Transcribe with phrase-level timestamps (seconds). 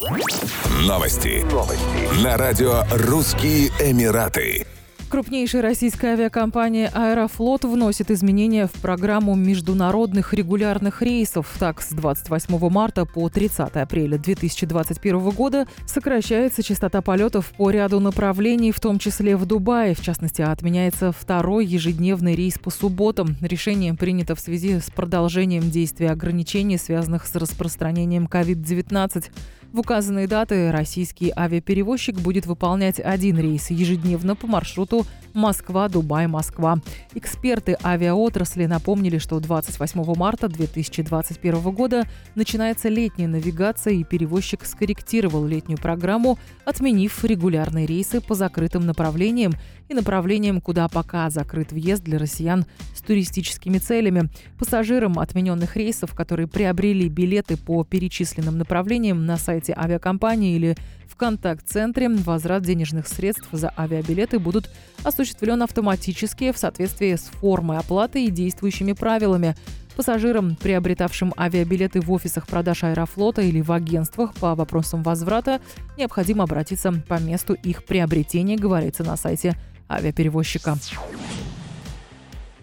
[0.00, 1.44] Новости.
[1.52, 2.24] Новости.
[2.24, 4.66] На радио «Русские Эмираты».
[5.10, 11.54] Крупнейшая российская авиакомпания «Аэрофлот» вносит изменения в программу международных регулярных рейсов.
[11.58, 18.72] Так, с 28 марта по 30 апреля 2021 года сокращается частота полетов по ряду направлений,
[18.72, 19.94] в том числе в Дубае.
[19.94, 23.36] В частности, отменяется второй ежедневный рейс по субботам.
[23.42, 29.26] Решение принято в связи с продолжением действия ограничений, связанных с распространением COVID-19.
[29.72, 36.80] В указанные даты российский авиаперевозчик будет выполнять один рейс ежедневно по маршруту Москва-Дубай-Москва.
[37.14, 42.02] Эксперты авиаотрасли напомнили, что 28 марта 2021 года
[42.34, 49.52] начинается летняя навигация, и перевозчик скорректировал летнюю программу, отменив регулярные рейсы по закрытым направлениям
[49.88, 54.30] и направлениям, куда пока закрыт въезд для россиян с туристическими целями.
[54.58, 62.08] Пассажирам отмененных рейсов, которые приобрели билеты по перечисленным направлениям на сайте авиакомпании или в контакт-центре,
[62.08, 64.70] возврат денежных средств за авиабилеты будут
[65.04, 69.54] осуществлен автоматически в соответствии с формой оплаты и действующими правилами.
[69.96, 75.60] Пассажирам, приобретавшим авиабилеты в офисах продаж Аэрофлота или в агентствах по вопросам возврата,
[75.98, 79.56] необходимо обратиться по месту их приобретения, говорится на сайте
[79.90, 80.78] авиаперевозчика.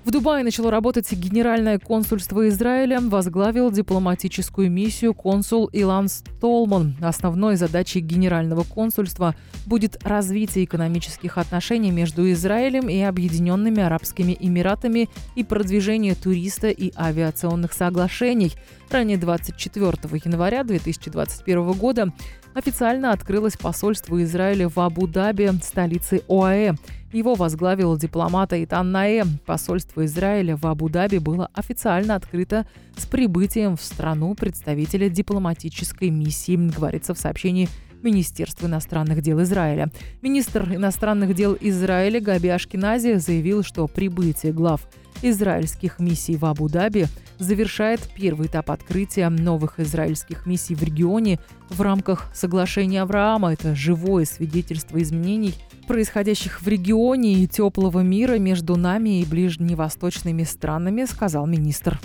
[0.08, 3.02] В Дубае начало работать Генеральное консульство Израиля.
[3.02, 6.96] Возглавил дипломатическую миссию консул Илан Столман.
[7.02, 9.36] Основной задачей Генерального консульства
[9.66, 17.74] будет развитие экономических отношений между Израилем и Объединенными Арабскими Эмиратами и продвижение туриста и авиационных
[17.74, 18.54] соглашений.
[18.90, 19.92] Ранее 24
[20.24, 22.14] января 2021 года
[22.54, 26.76] официально открылось посольство Израиля в Абу-Даби, столице ОАЭ.
[27.14, 29.24] Его возглавил дипломат Айтан Наэ.
[29.46, 37.14] Посольство Израиля в Абу-Даби было официально открыто с прибытием в страну представителя дипломатической миссии, говорится
[37.14, 37.70] в сообщении
[38.04, 39.90] Министерства иностранных дел Израиля.
[40.22, 44.88] Министр иностранных дел Израиля Габи Ашкинази заявил, что прибытие глав
[45.22, 47.08] израильских миссий в Абу-Даби
[47.40, 51.40] завершает первый этап открытия новых израильских миссий в регионе
[51.70, 53.54] в рамках соглашения Авраама.
[53.54, 55.56] Это живое свидетельство изменений
[55.88, 62.00] происходящих в регионе и теплого мира между нами и ближневосточными странами, сказал министр.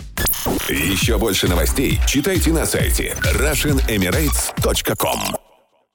[0.69, 5.42] Еще больше новостей читайте на сайте RussianEmirates.com